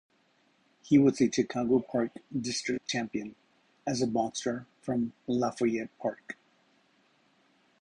[0.81, 3.35] He was a Chicago Park District Champion
[3.85, 6.39] as a boxer from LaFollette Park.